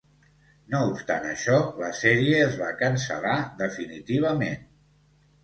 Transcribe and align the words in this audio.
No 0.73 0.77
obstant 0.93 1.27
això, 1.31 1.57
la 1.81 1.89
sèrie 1.99 2.39
es 2.47 2.57
va 2.63 2.71
cancel·lar 2.81 3.37
definitivament. 3.61 4.67